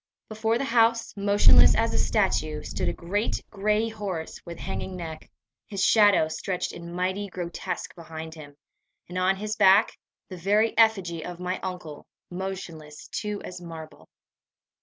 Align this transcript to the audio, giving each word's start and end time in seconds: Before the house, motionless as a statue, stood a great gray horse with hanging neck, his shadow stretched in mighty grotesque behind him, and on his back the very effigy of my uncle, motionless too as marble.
Before 0.29 0.57
the 0.57 0.63
house, 0.65 1.13
motionless 1.15 1.75
as 1.75 1.93
a 1.93 1.97
statue, 1.99 2.63
stood 2.63 2.89
a 2.89 2.93
great 2.93 3.39
gray 3.51 3.87
horse 3.87 4.43
with 4.43 4.57
hanging 4.57 4.95
neck, 4.97 5.29
his 5.67 5.83
shadow 5.85 6.27
stretched 6.27 6.73
in 6.73 6.91
mighty 6.91 7.27
grotesque 7.27 7.93
behind 7.93 8.33
him, 8.33 8.57
and 9.07 9.19
on 9.19 9.35
his 9.35 9.55
back 9.55 9.99
the 10.27 10.37
very 10.37 10.75
effigy 10.75 11.23
of 11.23 11.39
my 11.39 11.59
uncle, 11.59 12.07
motionless 12.31 13.09
too 13.09 13.43
as 13.43 13.61
marble. 13.61 14.09